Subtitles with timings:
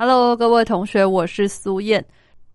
[0.00, 2.04] ？Hello，各位同学，我是苏燕。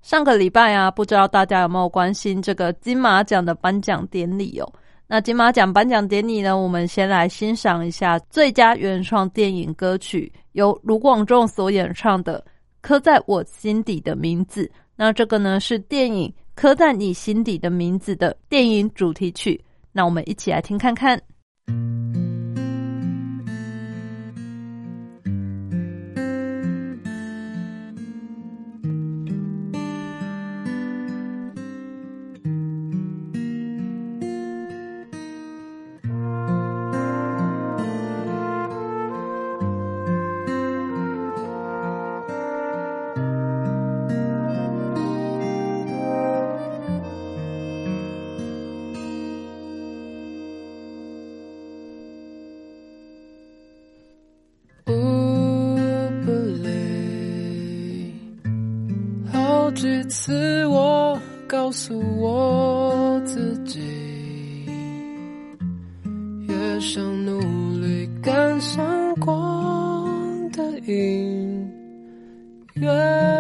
[0.01, 4.73] 上个礼拜啊，不知道大家有没有关心这个金马奖的颁奖典礼哦？
[5.07, 12.39] 那金马奖颁奖典礼呢，我们先来欣赏一下最佳原创电影歌曲，由卢广仲所演唱的
[12.79, 14.63] 《刻在我心底的名字》。
[14.95, 19.61] 那这个呢，是电影《刻在你心底的名字》的电影主题曲。
[19.91, 21.21] 那我们一起来听看看。
[70.81, 71.71] 音
[72.75, 73.32] 乐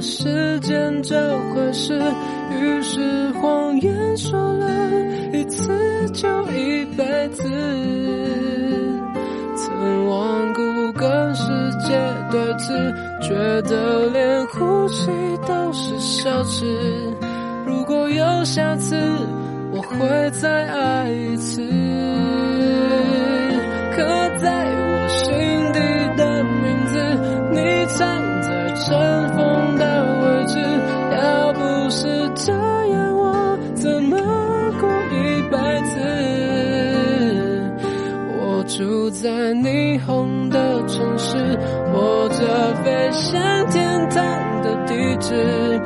[0.00, 2.00] 时间这回事
[2.50, 4.66] 于是谎言说了
[5.32, 7.42] 一次就一辈子
[9.54, 11.44] 曾顽固跟世
[11.86, 11.94] 界
[12.30, 15.10] 对峙觉得连呼吸
[15.46, 16.64] 都是奢侈。
[17.66, 18.96] 如果有下次
[19.70, 22.09] 我会再爱一次。
[42.40, 45.78] 这飞向天堂的地址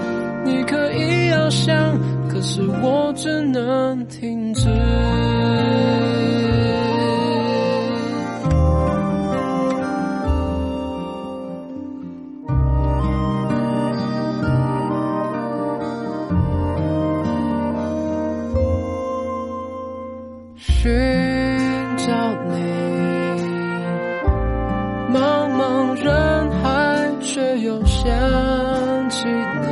[0.45, 1.99] 你可以翱翔
[2.29, 4.44] 可是我只能停
[28.05, 28.13] 想
[29.09, 29.67] 起你，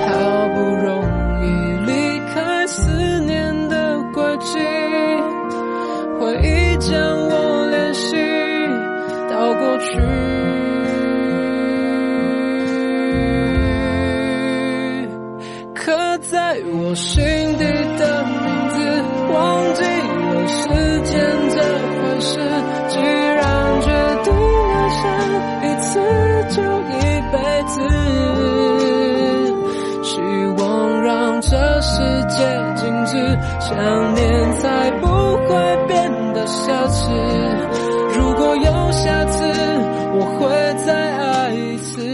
[0.00, 1.04] 好不容
[1.42, 1.44] 易
[1.84, 1.92] 离
[2.32, 4.58] 开思念的轨迹，
[6.18, 6.96] 回忆将
[7.28, 8.16] 我联系。
[9.28, 10.00] 到过去。
[15.74, 17.43] 刻在我心。
[26.54, 27.02] 就一
[27.32, 27.80] 辈子
[30.04, 30.20] 希
[30.56, 31.98] 望让这世
[32.28, 32.44] 界
[32.76, 33.16] 静止
[33.58, 37.10] 想念才不会变得奢侈。
[38.16, 39.44] 如果有下次
[40.14, 42.13] 我会再爱一次。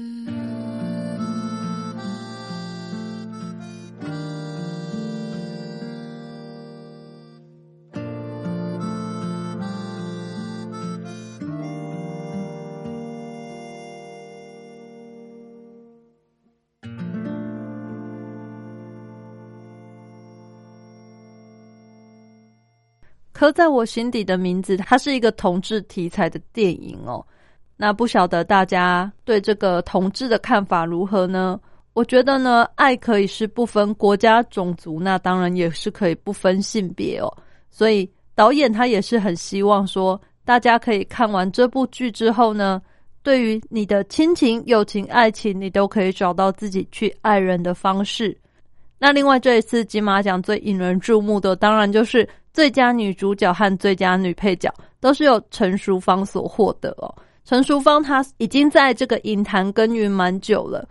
[23.41, 27.25] 刻在我心底的名字，它是一个同志题材的电影哦。
[27.75, 31.59] 那不晓得大家对这个同志的看法如何呢？
[31.93, 37.35] 我觉得呢，爱可以是不分国家种族，那当然也是可以不分性别哦。
[37.71, 42.79] 所以导演他也是很希望说，大家可以看完这部剧之后呢，
[43.23, 48.37] 对于你的亲情、友情、爱情，你都可以找到自己去爱人的方式。
[48.99, 57.13] 那另外这一次金马奖最引人注目的，当然就是最佳女主角和最佳女配角都是由陈淑芳所获得哦。
[57.43, 60.87] 陈淑芳她已经在这个影坛耕耘蛮久了，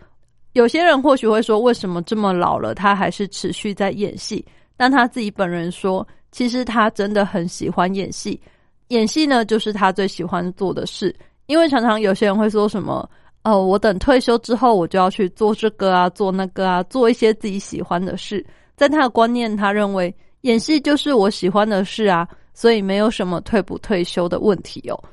[0.54, 4.44] 有些人或许会说，为什么这么老了，她还是持续在演戏？
[4.76, 8.40] 但她自己本人说，其实她真的很喜欢演戏，
[8.88, 11.14] 演戏呢就是她最喜欢做的事。
[11.46, 13.08] 因为常常有些人会说什么。
[13.42, 18.44] 哦，我等退休之后，我就要去做这个啊，做那个啊，做一些自己喜欢的事。
[18.76, 25.04] 在他的观念，他认为演戏就是我喜欢的事啊，所以没有什么退不退休的问题哦。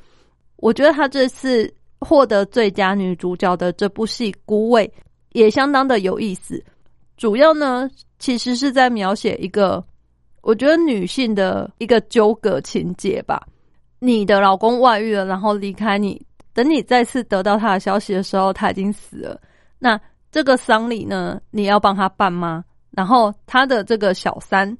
[0.57, 4.87] 我觉得她这次获得最佳女主角的这部戏《孤味》
[5.33, 6.63] 也相当的有意思。
[7.17, 7.89] 主要呢，
[8.19, 9.83] 其实是在描写一个
[10.41, 13.41] 我觉得女性的一个纠葛情节吧。
[13.99, 16.21] 你的老公外遇了，然后离开你。
[16.53, 19.39] 等你再次得到他的消息的时候，他已经死了。
[19.77, 19.99] 那
[20.31, 22.63] 这个丧礼呢，你要帮他办吗？
[22.91, 24.75] 然后他的这个小三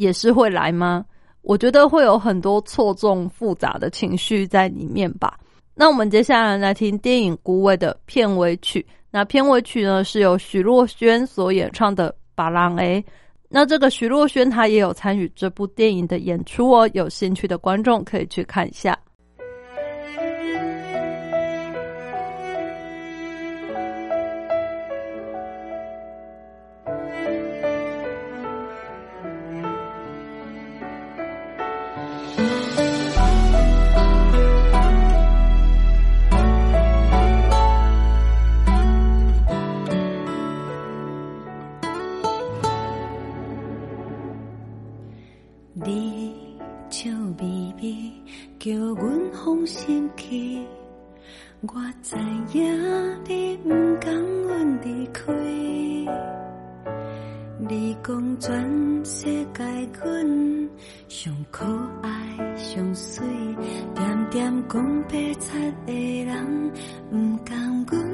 [0.00, 1.04] 也是会来吗？
[1.42, 5.38] 我觉得会有很多错综复杂的情绪在里面吧。
[5.74, 8.84] 那我们接下来来听电影《孤味》的片尾曲。
[9.10, 12.98] 那片尾曲呢，是由徐若瑄所演唱的《巴郎 A》。
[13.50, 16.88] 那这个徐若瑄她也有参与这部电影的演出哦。
[16.94, 18.98] 有兴趣的观众可以去看一下。
[48.58, 50.60] 叫阮放心去，
[51.62, 52.16] 我知
[52.58, 53.70] 影你不
[54.00, 55.32] 甘阮离开。
[57.68, 59.64] 你讲全世界，
[59.98, 60.68] 阮
[61.08, 61.64] 上可
[62.02, 63.56] 爱、上美，
[64.30, 66.72] 惦讲白贼的人，
[67.44, 68.10] 甘阮。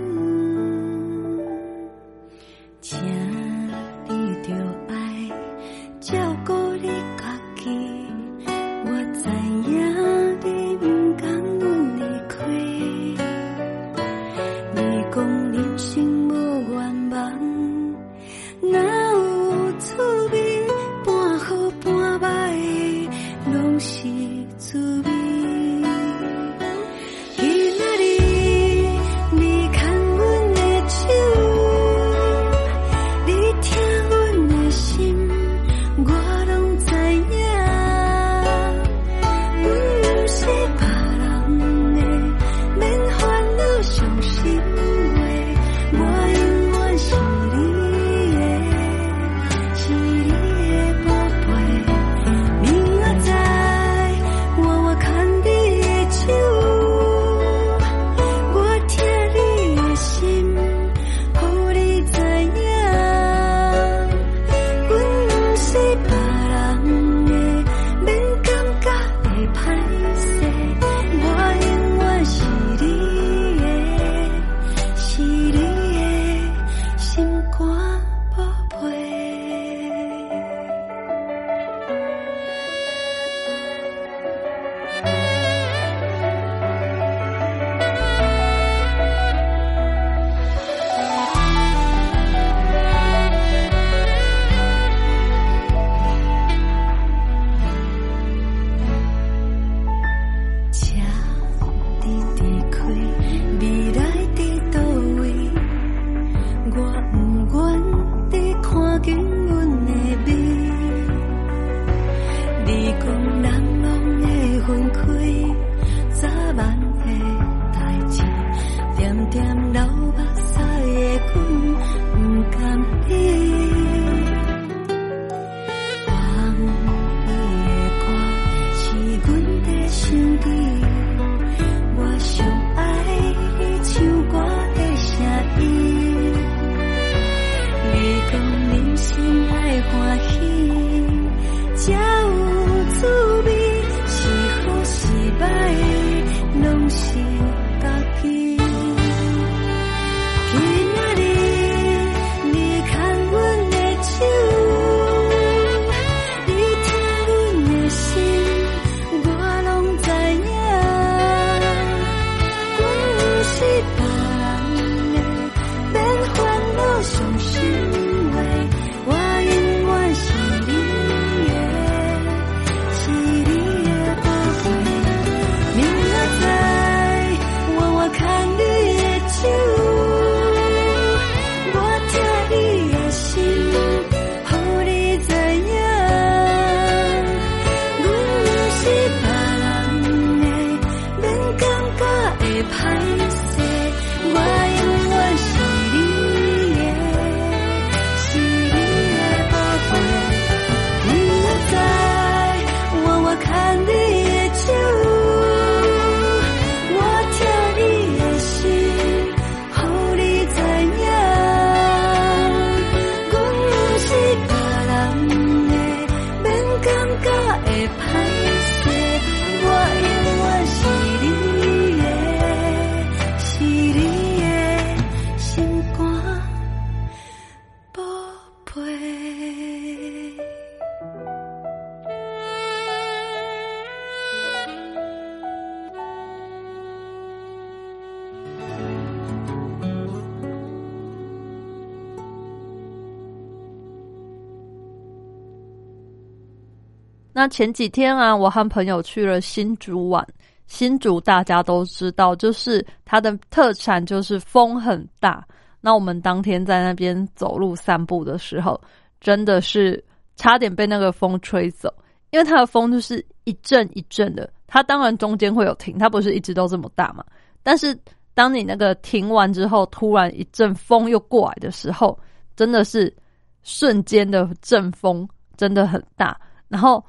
[247.48, 250.26] 前几天啊，我和朋友去了新竹玩。
[250.66, 255.46] 新竹大家都知道，就是它的特产就是风很大。
[255.80, 258.80] 那我们当天在那边走路散步的时候，
[259.20, 260.02] 真的是
[260.34, 261.88] 差点被那个风吹走，
[262.30, 264.50] 因为它的风就是一阵一阵的。
[264.66, 267.24] 它当然中间会有停，它不是一直都这么大嘛。
[267.62, 267.96] 但是
[268.34, 272.18] 当你那个停完之后，突然一阵风又过来的时候，
[272.56, 273.14] 真的是
[273.62, 276.36] 瞬间的阵风，真的很大。
[276.66, 277.04] 然后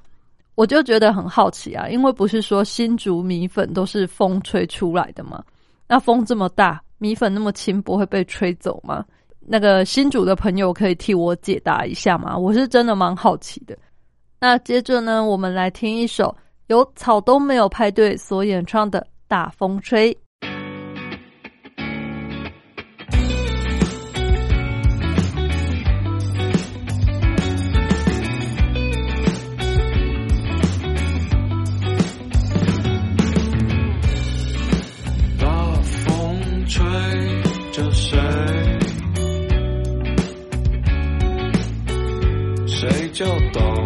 [0.57, 5.43] 我就觉得很好奇啊，因为不是说新竹米粉都是风吹出来的吗？
[5.87, 9.05] 那风这么大，米粉那么轻，不会被吹走吗？
[9.39, 12.35] 那个新竹的朋友可以替我解答一下吗？
[12.35, 13.77] 我是真的蛮好奇的。
[14.39, 16.35] 那接着呢，我们来听一首
[16.67, 20.11] 由草东没有派对所演唱的《大风吹》。
[43.17, 43.76] 就懂。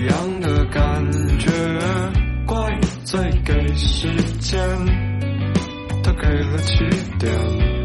[0.00, 0.82] 一样的感
[1.38, 1.50] 觉，
[2.46, 4.58] 怪罪给时间，
[6.02, 6.78] 他给了起
[7.18, 7.79] 点。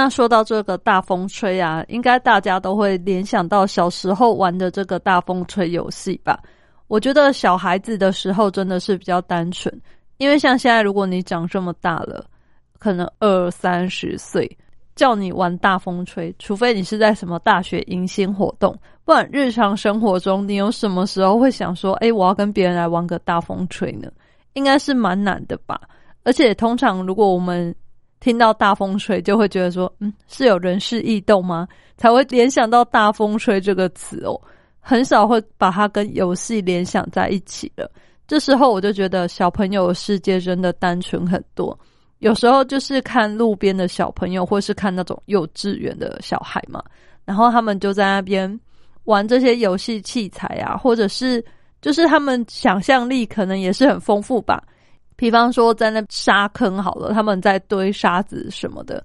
[0.00, 6.40] 那说到这个大风吹啊，应该大家都会联想到小时候玩的这个大风吹游戏吧？
[6.86, 9.76] 我觉得小孩子的时候真的是比较单纯，
[10.18, 12.24] 因为像现在如果你长这么大了，
[12.78, 14.48] 可能二三十岁，
[14.94, 24.08] 叫你玩大风吹，除非你是在什么大学迎新活动，不然日常生活中你有什么时候会想说，哎，我要跟别人来玩个大风吹呢？
[24.52, 25.80] 应该是蛮难的吧？
[26.22, 27.74] 而且通常如果我们
[28.20, 31.66] 听到大风吹，就会觉得说，嗯，是有人事异动吗？
[31.96, 34.40] 才会联想到大风吹这个词哦，
[34.80, 37.90] 很少会把它跟游戏联想在一起了。
[38.26, 41.78] 这时候我就觉得小朋友的世界真的单纯很多。
[42.18, 46.82] 有时候就是看路边的小朋友，或是看那种幼稚园的小孩嘛，
[47.24, 48.60] 然后他们就在那边
[49.04, 51.44] 玩这些游戏器材啊，或者是
[51.80, 54.62] 就是他们想象力可能也是很丰富吧。
[55.18, 59.02] 比方说，在那沙坑好了，他们在堆沙子什么的，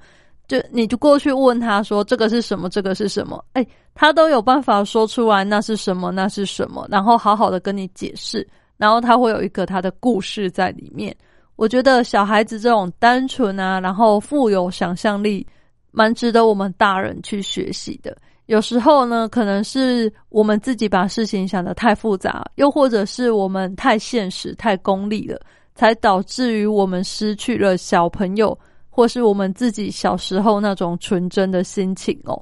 [0.47, 2.69] 就你就过去问他说：“这个是什么？
[2.69, 8.47] 这个是什么？”哎，他都有办法说出来那是什么，那是什么，然后好好的跟你解释，
[8.78, 11.15] 然后他会有一个他的故事在里面。
[11.56, 15.43] 我觉得小孩子这种单纯啊，然后富有想象力，
[15.89, 18.15] 蛮值得我们大人去学习的。
[18.45, 25.39] 有时候呢，可能是我们自己把事情想得太复杂，又或者是我们太现实、太功利了。
[25.76, 28.58] 才导致于我们失去了小朋友，
[28.90, 32.42] 或是我们自己小时候那种纯真的心情哦。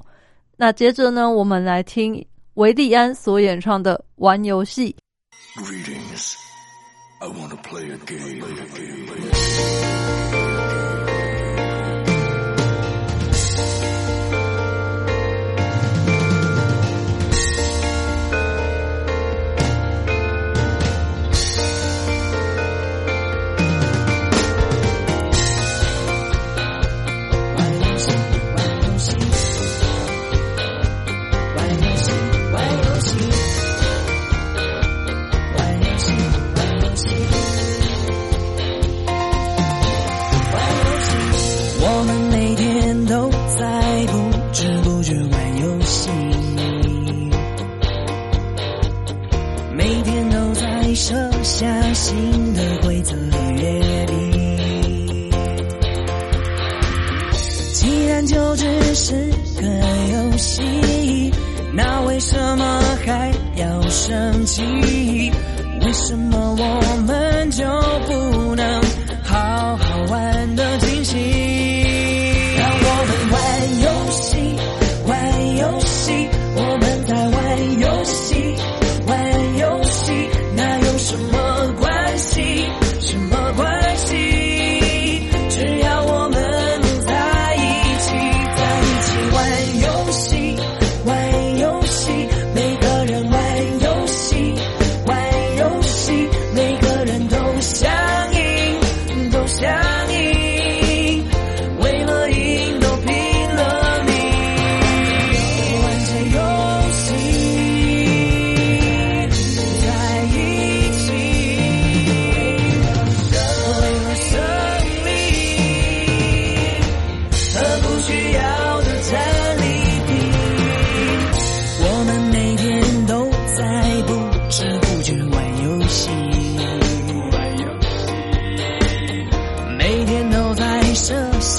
[0.56, 4.94] 那接着呢，我们来听维利安所演唱的《玩游戏》。
[5.60, 9.61] 为什么还要生气？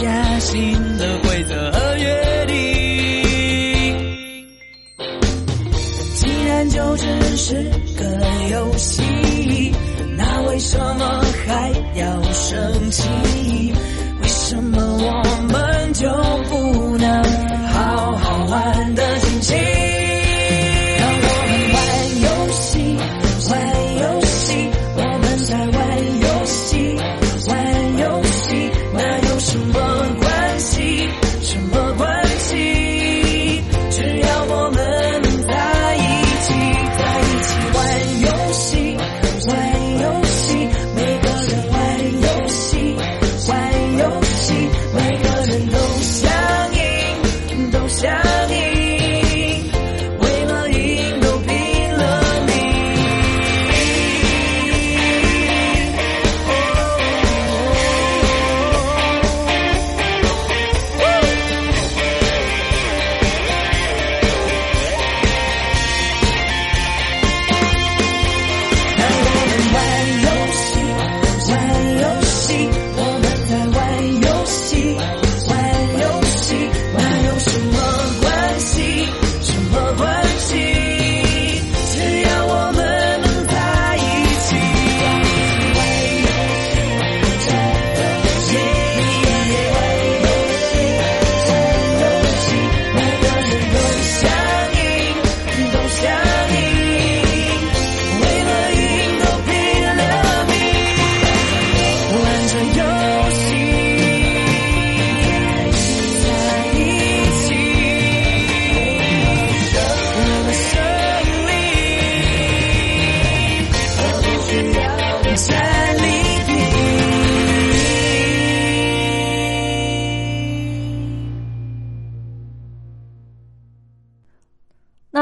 [0.04, 1.23] 下心的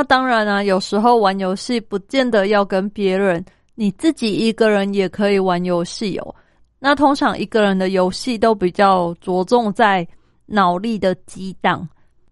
[0.02, 6.36] 那当然啊，有时候玩游戏不见得要跟别人，你自己一个人也可以玩游戏哦。
[6.80, 10.08] 那通常一个人的游戏都比较着重在
[10.48, 11.88] 脑力的激荡，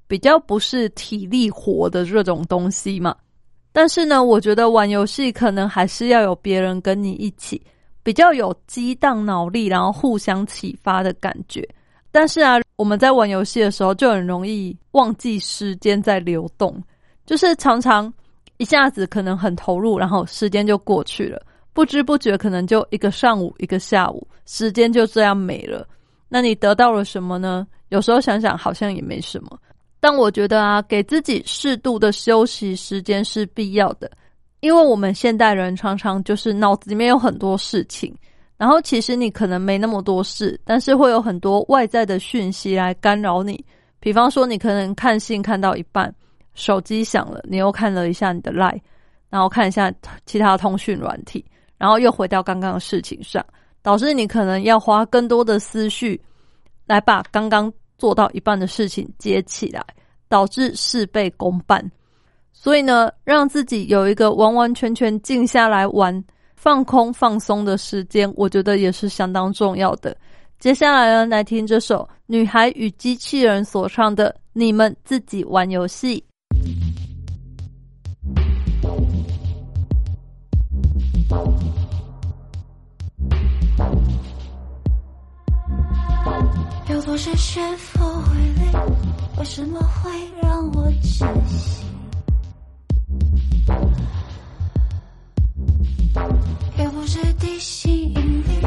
[0.08, 3.16] 比较不是体力活的这种东西嘛。
[3.72, 7.62] 但是呢，我觉得玩游戏可能还是要有别人跟你一起，
[8.02, 11.64] 比较有激荡脑力，然后互相启发的感觉。
[12.12, 16.76] 但是啊，我们在玩游戏的时候就很容易忘记时间在流动。
[17.30, 18.12] 就是常常
[18.58, 21.39] 一下子可能很投入，然后时间就过去了，
[21.74, 25.88] 不知不觉可能就一个上午、一个下午，时间就这样没了。
[26.28, 27.68] 那你得到了什么呢？
[27.89, 29.60] 有时候想想好像也没什么。
[30.00, 34.10] 但我觉得啊，给自己适度的休息时间是必要的，
[34.62, 38.12] 因为我们现代人常常就是脑子里面有很多事情，
[38.58, 43.63] 然后其实你可能没那么多事，但是会有很多外在的讯息来干扰你。
[44.00, 46.12] 比方说，你可能看信看到一半。
[46.60, 48.80] 手机响了，你又看了一下你的 line，
[49.30, 49.91] 然后看一下
[50.26, 51.43] 其他通讯软体，
[51.78, 53.43] 然后又回到刚刚的事情上，
[53.82, 56.22] 导致你可能要花更多的思绪
[56.86, 59.82] 来把刚刚做到一半的事情接起来，
[60.28, 61.84] 导致事倍功半。
[62.52, 66.22] 所以呢，让自己有一个完完全全静下来玩、
[66.58, 70.13] 放空、放松的时间，我觉得也是相当重要的。
[70.60, 76.19] 接下来呢，来听这首女孩与机器人所唱的《你们自己玩游戏》。
[86.88, 88.72] 有多少学佛会累？
[89.38, 90.10] 为什么会
[90.42, 91.86] 让我窒息？
[96.78, 98.60] 也不是地心引力？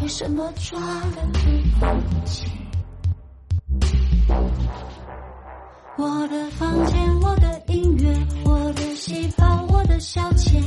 [0.00, 2.46] 为什么抓了就不起？
[5.98, 10.62] 我的房间，我的音乐，我的细胞，我的消遣，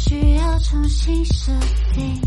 [0.00, 1.52] 需要重新设
[1.92, 2.18] 定。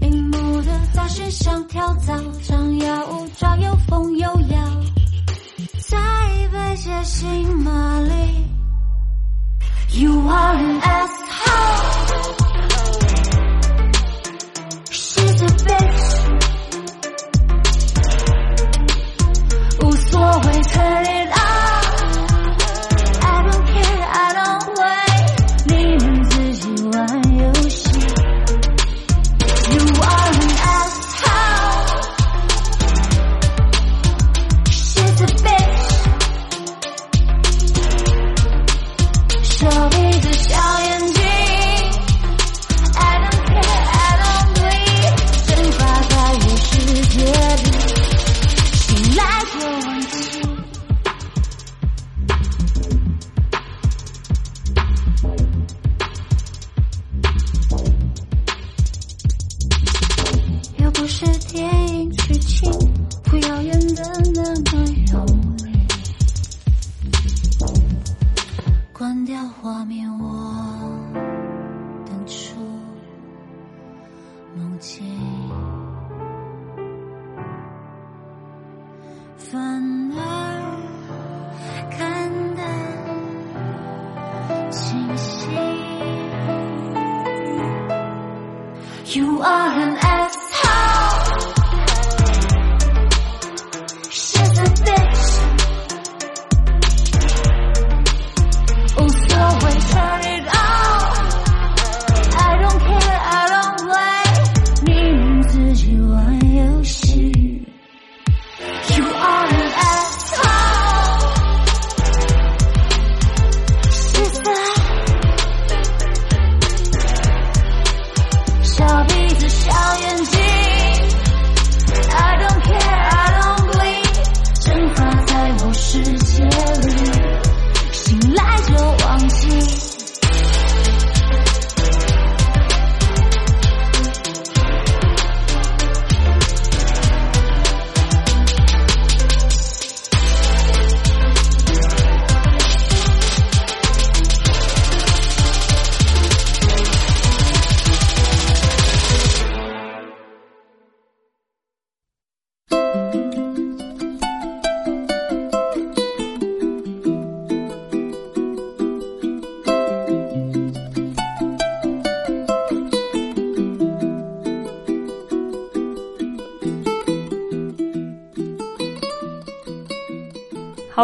[0.00, 4.58] 荧幕的造型像跳蚤，张牙舞爪，又疯又摇，
[5.86, 5.98] 在
[6.50, 8.10] 被写信码里。
[9.92, 12.34] You are an asshole.
[14.90, 16.02] She's a bitch.
[19.82, 21.23] 无所谓可怜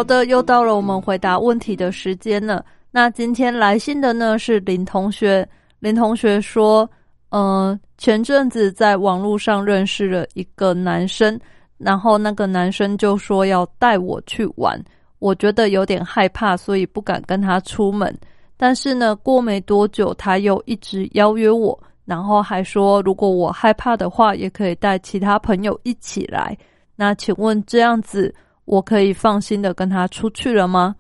[0.01, 2.65] 好的，又到了我们回答问题的时间了。
[2.91, 5.47] 那今天来信的呢是林同学，
[5.79, 6.91] 林同学说，
[7.29, 11.39] 呃，前阵子在网络上认识了一个男生，
[11.77, 14.83] 然后那个男生就说要带我去玩，
[15.19, 18.19] 我觉得有点害怕，所以不敢跟他出门。
[18.57, 26.57] 但是呢，过没多久他又一直邀约我，然后还说如果我害怕的话，也可以带其他朋友一起来。
[26.97, 28.35] 那请问这样子？
[28.64, 30.94] 我可以放心的跟他出去了吗？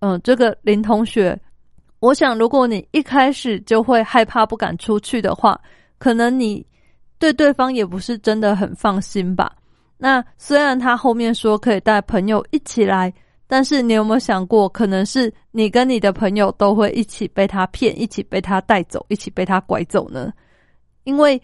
[0.00, 1.38] 嗯，这个林同学，
[2.00, 5.58] 我想如果你一开始就会害怕不敢出去的话，
[5.98, 6.66] 可能你
[7.18, 9.56] 对对方也不是真的很放心吧。
[9.96, 13.10] 那虽然他后面说可以带朋友一起来，
[13.46, 20.30] 但是你有没有想过，可能是你跟你的朋友都会一起被他骗，一起被他带走，一起被他拐走呢？
[21.04, 21.40] 因为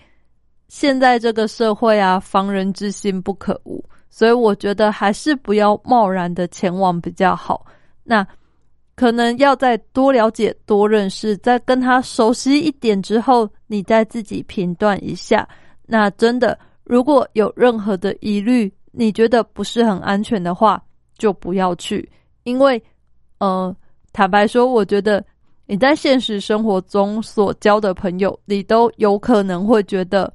[0.68, 3.82] 现在这个社会啊，防人之心不可无。
[4.10, 7.64] 所以我觉得还是不要贸然的前往比较好。
[8.02, 8.26] 那
[8.96, 15.48] 可能要再多了解、多认识，再跟他熟悉一点之后，你再自己评断一下。
[15.86, 20.82] 那真的，如果有任何的疑虑，你觉得不是很安全的话，
[21.16, 22.06] 就不要去。
[22.42, 22.82] 因为，
[23.38, 23.74] 呃，
[24.12, 25.24] 坦白说，我觉得
[25.66, 30.30] 你在现实生活中所交的朋友，你都有可能会觉得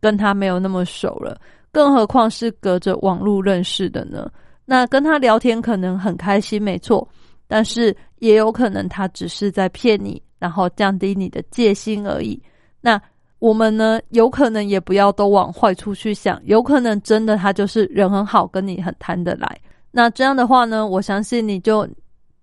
[0.00, 1.40] 跟他没有那么熟了。
[1.72, 4.30] 更何况是隔着网络认识的呢？
[4.64, 7.06] 那跟他聊天可能很开心，没错，
[7.48, 12.40] 但是也有可能他只是在骗你，然后降低你的戒心而已。
[12.80, 13.00] 那
[13.38, 19.58] 我们呢，有可能也不要都往坏处去想，有可能真的他就是人很好，跟你很谈得来。
[19.90, 21.88] 那这样的话呢，我相信你就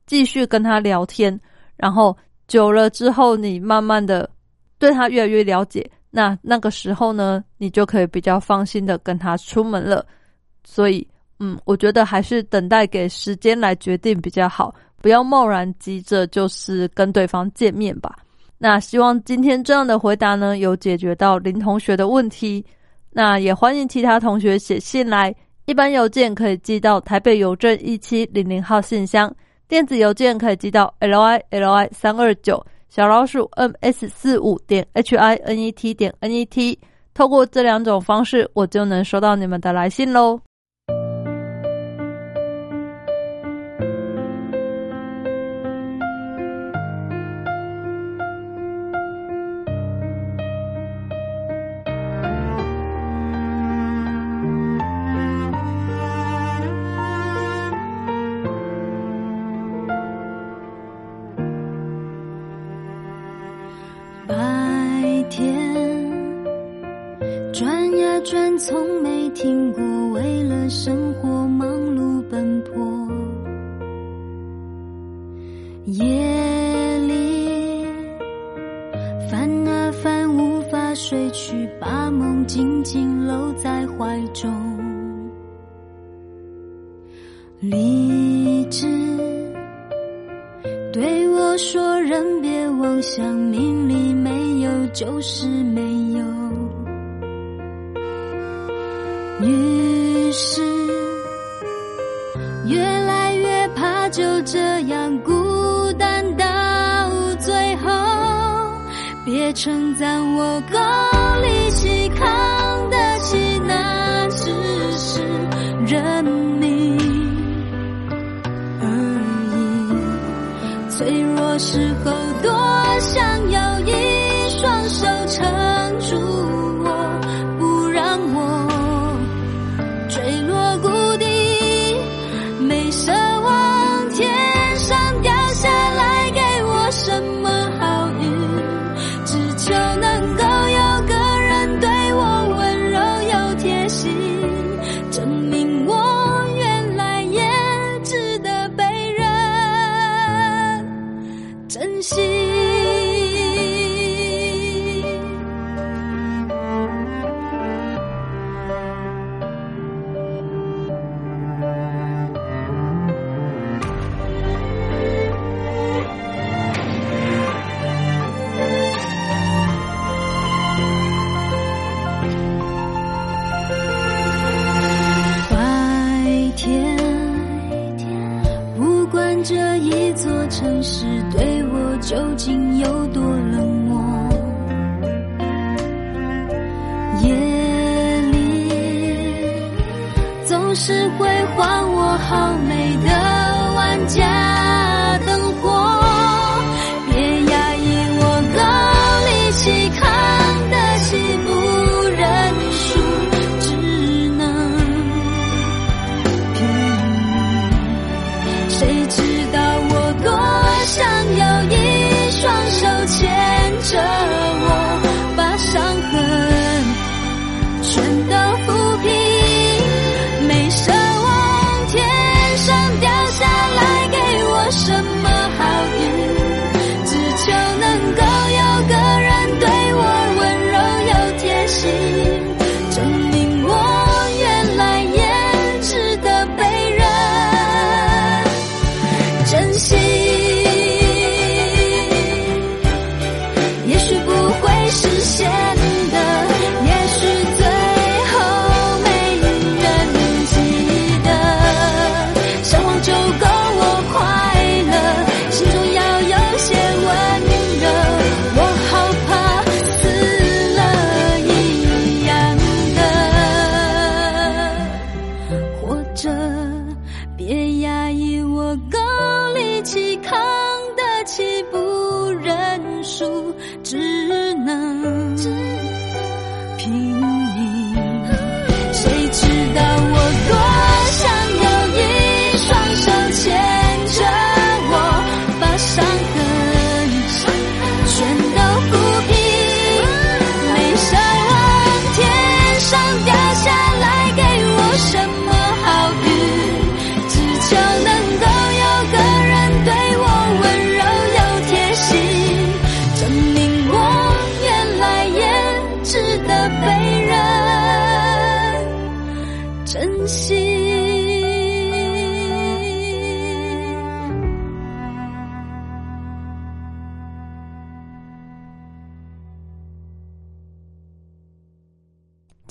[0.05, 1.39] 继续跟他聊天，
[1.77, 2.15] 然后
[2.47, 4.29] 久了之后，你慢慢的
[4.77, 5.89] 对他越来越了解。
[6.11, 10.05] 那那个时候呢，你就可以比较放心的跟他出门了。
[10.63, 11.07] 所以，
[11.39, 18.15] 嗯，我觉得还是等待给时间来决定比较好，不要贸然急着就是跟对方见面吧。
[18.57, 22.65] 那希望今天这样的回答呢，有解决到林同学的问题。
[23.11, 25.33] 那也欢迎其他同学写信来，
[25.65, 29.33] 一般邮件可以寄到台北邮政一七零零号信箱，
[29.67, 32.63] 电子邮件可以寄到 l i l i 三二九。
[32.89, 36.77] 小老鼠 m s 四五点 h i n e t 点 n e t，
[37.13, 40.41] 透过这两种方式，我就能收到你们的来信喽。
[68.69, 69.88] 从没听过。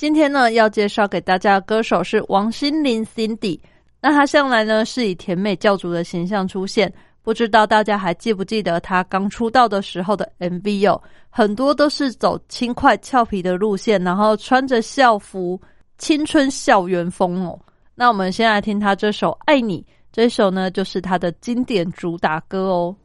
[0.09, 3.59] 今天呢，要介绍给大家的歌手是王心凌 Cindy。
[4.01, 6.91] 那她向来呢是以甜美教主的形象出现，
[7.21, 10.99] 不知道大家还记不记得她刚出道的时候的 MV？
[11.29, 15.61] 很多都是走轻快俏皮的路线，然后穿着校服，
[15.99, 17.59] 青春校园风哦。
[17.93, 19.79] 那我们先来听她这首《爱你》，
[20.11, 22.95] 这首呢就是她的经典主打歌哦。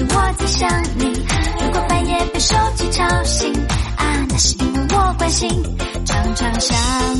[0.00, 1.12] 是我在想你。
[1.60, 3.52] 如果半夜被手机吵醒，
[3.96, 5.62] 啊，那是因为我关心。
[6.06, 6.74] 常常想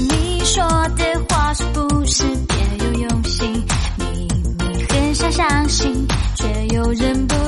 [0.09, 0.65] 你说
[0.97, 3.63] 的话是不是别有用心？
[3.99, 7.40] 明明很想相信，却又忍不。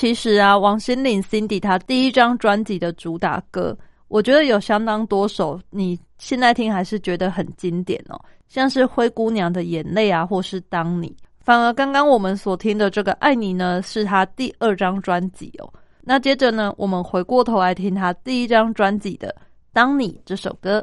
[0.00, 3.76] 其实啊，王心凌 Cindy 她第一张专辑的主打歌，
[4.08, 11.08] 我觉得有相当多首，你现在听还是觉得很经典哦，像是《灰姑娘的眼泪》啊，或是《当你》。
[11.40, 15.70] 反而刚刚我们所听的这个《爱你》呢，是她第二张专辑哦。
[16.00, 19.28] 那接着呢，我们回过头来听她第一张专辑的
[19.70, 20.82] 《当你》这首歌。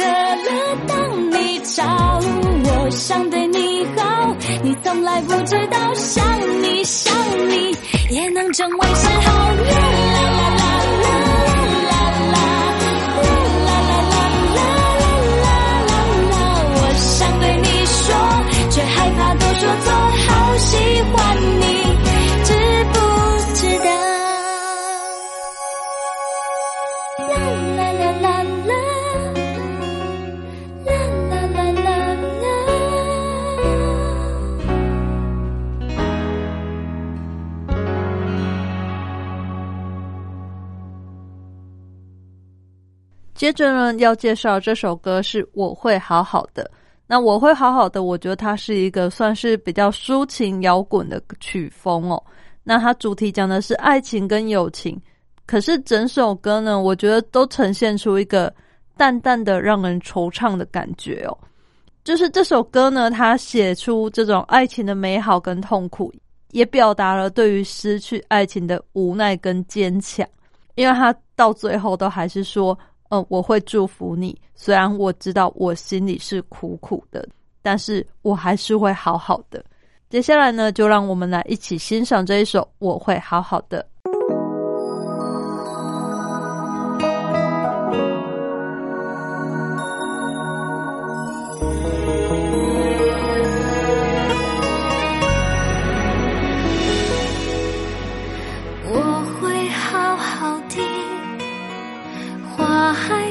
[0.00, 0.48] 可乐，
[0.88, 0.96] 当
[1.30, 1.84] 你吵，
[2.64, 6.24] 我想对你好，你从来不知道，想
[6.62, 7.12] 你想
[7.50, 7.76] 你
[8.08, 9.30] 也能成为嗜好。
[9.60, 9.76] 啦
[10.16, 11.94] 啦啦啦啦
[12.24, 12.38] 啦
[16.72, 18.08] 我想对你说，
[18.70, 19.92] 却害怕都说错，
[20.26, 20.68] 好喜
[21.12, 21.18] 欢
[43.40, 46.62] 接着呢，要介绍这首歌是《我会好好的》。
[47.06, 52.22] 那《我会好好的》，我觉得它是一个算是比较抒情摇滚的曲风哦。
[52.62, 55.00] 那它主题讲的是爱情跟友情，
[55.46, 58.52] 可是整首歌呢，我觉得都呈现出一个
[58.94, 61.38] 淡淡的让人惆怅的感觉哦。
[62.04, 66.12] 就是这首歌呢，它写出这种爱情的美好跟痛苦，
[66.50, 70.28] 也表达了对于失去爱情的无奈跟坚强。
[70.76, 72.78] 因为他到最后都还是说，
[73.10, 77.28] 嗯，我会祝福你，虽然我知道我心里是苦苦的，
[77.60, 79.62] 但是我还是会好好的。
[80.08, 83.80] 接下来呢，就让我们来一起欣赏这一首《我会好好的》。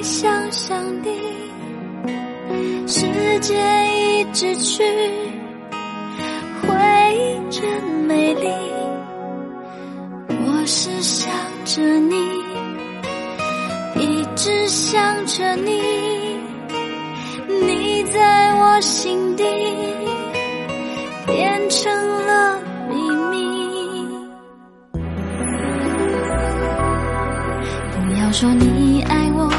[0.10, 1.12] 想象的
[2.88, 3.05] 世
[3.41, 3.55] 界
[3.95, 4.84] 一直去
[6.64, 6.68] 回
[7.16, 7.62] 忆着
[8.07, 8.47] 美丽，
[10.47, 11.32] 我是想
[11.64, 12.16] 着你，
[13.99, 15.80] 一直想着你，
[17.68, 19.43] 你在我心底
[21.28, 21.93] 变成
[22.26, 22.95] 了秘
[23.30, 23.38] 密。
[27.93, 29.59] 不要说你爱我。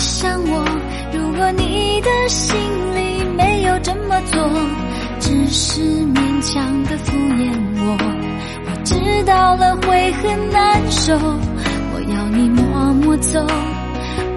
[0.00, 0.64] 想我，
[1.12, 2.56] 如果你的心
[2.94, 4.50] 里没有这么做，
[5.20, 7.52] 只是勉强的敷衍
[7.84, 7.98] 我，
[8.64, 8.94] 我知
[9.24, 11.14] 道了会很难受。
[11.92, 13.46] 我要你默默走，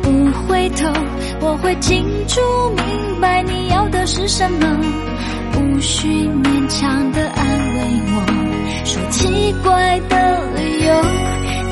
[0.01, 0.11] 不
[0.45, 0.91] 回头，
[1.39, 2.41] 我会清楚
[2.75, 4.67] 明白你要的是什么，
[5.55, 7.45] 无需勉强的安
[7.75, 11.22] 慰我，说奇怪的理由。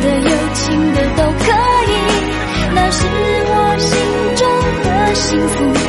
[0.00, 1.44] 的、友情的都可
[1.88, 1.92] 以，
[2.74, 3.06] 那是
[3.46, 3.90] 我心
[4.36, 4.42] 中
[4.82, 5.83] 的幸福。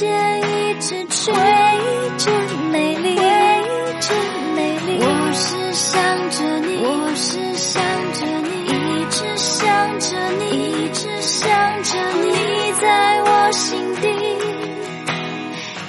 [0.00, 0.08] 间
[0.40, 2.32] 一直去，回忆真
[2.72, 3.68] 美丽，回忆
[4.00, 4.16] 真
[4.56, 4.98] 美丽。
[4.98, 5.92] 我是想
[6.30, 7.82] 着你，我是想
[8.14, 9.60] 着你，一直想
[10.00, 10.42] 着你，
[10.72, 14.08] 一直想着你，你在我心底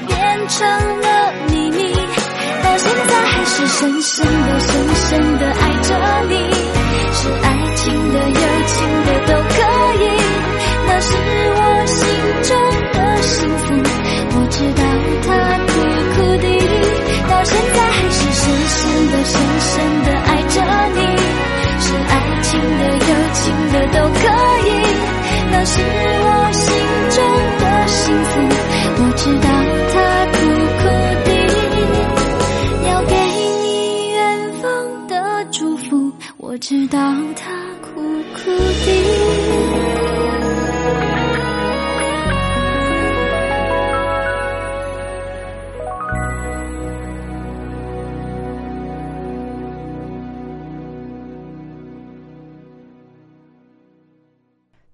[0.06, 0.68] 变成
[1.00, 1.94] 了秘密。
[2.64, 5.96] 到现在还是深深的、深深的爱着
[6.28, 6.36] 你，
[7.14, 9.56] 是爱情的、友情的都可
[10.04, 10.06] 以，
[10.86, 11.16] 那是
[11.56, 11.86] 我
[19.24, 20.56] 深、深深的爱着
[20.96, 21.00] 你，
[21.80, 23.42] 是爱情的、友情
[23.72, 24.20] 的都可
[24.68, 24.70] 以，
[25.52, 25.74] 那是
[26.24, 26.64] 我心
[27.10, 27.18] 中
[27.60, 28.32] 的幸福。
[28.98, 29.48] 我知道
[29.94, 29.96] 它
[30.32, 30.38] 苦
[30.78, 30.84] 苦
[31.26, 31.30] 的。
[32.90, 33.14] 要给
[33.64, 33.66] 你
[34.12, 34.20] 远
[34.62, 34.64] 方
[35.08, 35.14] 的
[35.52, 36.98] 祝福，我知道
[37.36, 37.52] 它
[37.82, 38.02] 苦
[38.34, 39.41] 苦的。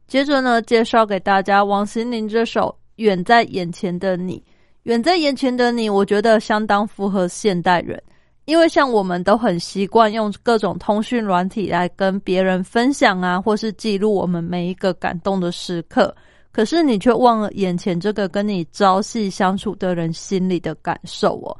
[0.07, 4.37] 接着呢，介绍给大家王心凌这首《远在眼前的你》。
[4.83, 8.01] 远在眼前的你，我觉得相当符合现代人，
[8.45, 16.15] 因为像我们都很习惯用各种通讯软体来跟别人分享啊，或是记录我们每一个感动的时刻。
[16.53, 21.55] 可是你却忘了眼前这个跟你朝夕相处的人心里的感受哦。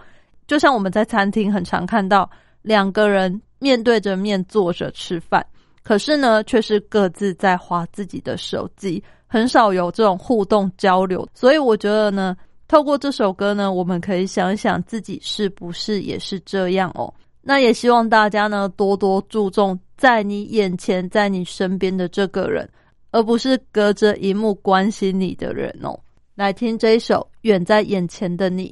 [0.47, 2.27] 就像我们在餐厅很常看到
[2.61, 5.45] 两个人面对着面坐着吃饭，
[5.87, 11.25] 可是呢，却是各自在划自己的手机，很少有这种互动交流。
[11.33, 12.35] 所以我觉得呢，
[12.67, 17.13] 透过这首歌呢，我们可以想一想自己是不是也是这样哦。
[17.41, 22.69] 那也希望大家呢多多注重在你眼前、在你身边的这个人，
[23.11, 25.97] 而不是隔着荧幕关心你的人哦。
[26.35, 28.67] 来听这一首《远在眼前的你》。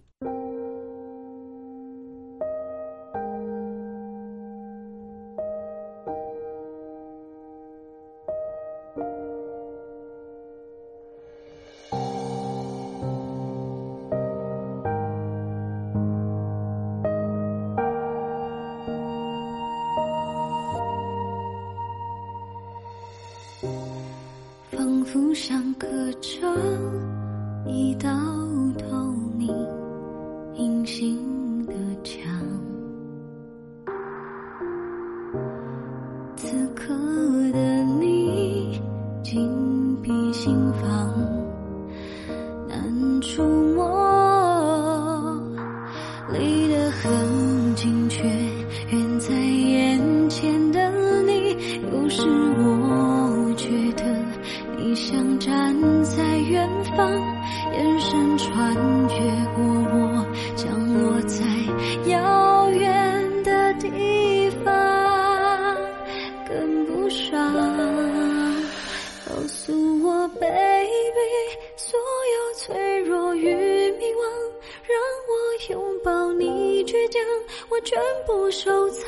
[77.09, 77.21] 将，
[77.69, 79.05] 我全部收藏。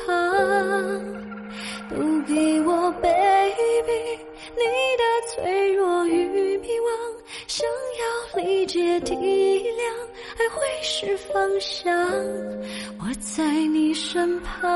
[1.90, 1.96] 都
[2.26, 4.18] 给我，baby，
[4.54, 4.62] 你
[4.98, 5.02] 的
[5.34, 6.86] 脆弱与迷惘，
[7.46, 9.82] 想要理解体谅，
[10.36, 11.90] 爱会是方向。
[13.00, 14.70] 我在你身旁，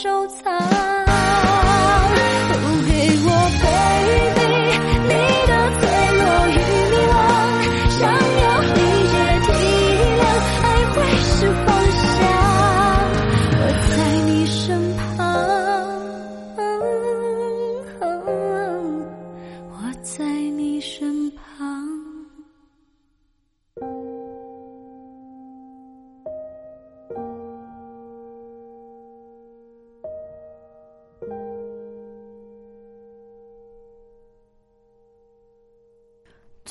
[0.00, 0.57] 收藏。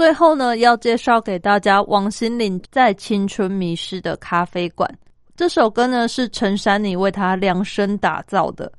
[0.08, 4.90] 最后呢，要介绍给大家王心凌在《青春迷失》的咖啡馆。
[5.36, 8.72] 这首歌呢是陈珊妮为他量身打造的。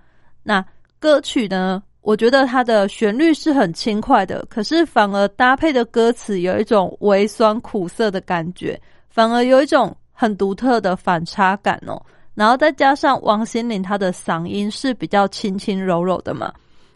[0.42, 0.64] 那
[0.98, 12.00] 歌曲呢，我觉得它的旋律是很轻快的，可是反而搭配的歌词有一种微酸苦涩的感觉，反而有一种很独特的反差感哦。
[12.34, 16.50] 然后再加上王心凌她的嗓音是比较轻轻柔柔的嘛，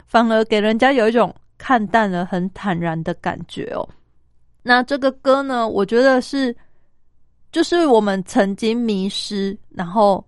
[0.07, 3.87] 反而给人家有一种看淡了、很坦然的感觉哦。
[4.63, 6.55] 那这个歌呢，我觉得是，
[7.51, 10.25] 就是我们曾经迷失，然后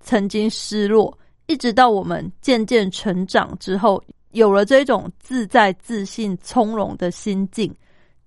[0.00, 1.16] 曾经失落，
[1.46, 7.72] 一直到我们渐渐成长之后，有了这种自在、自信、从容的心境，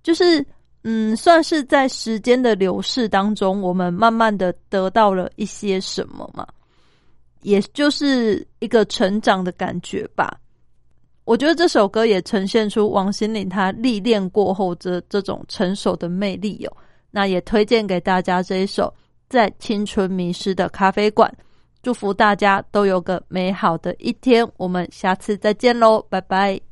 [0.02, 0.46] 就是
[0.84, 6.46] 嗯，算是在时间的流逝当中，我们慢慢的得到了一些什么嘛，
[7.42, 10.38] 也就是一个成长的感觉吧。
[11.28, 16.76] 我觉得这首歌也呈现出王心凌她历练过后这这种成熟的魅力哟
[17.10, 18.92] 那也推荐给大家这一首
[19.28, 21.30] 在青春迷失的咖啡馆。
[21.82, 26.67] 祝福大家都有个美好的一天我们下次再见喽拜拜。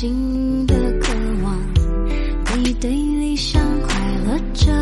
[0.00, 1.60] 心的渴望
[2.56, 3.94] 你对理想快
[4.24, 4.72] 乐着。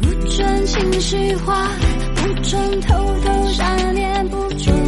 [0.00, 1.68] 不准情绪化
[2.14, 4.85] 不准偷偷想念不准